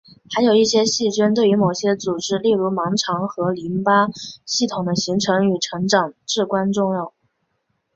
[0.35, 4.07] 还有一些细菌对于某些组织例如盲肠和淋巴
[4.47, 7.13] 系统的形成与成长至关重要。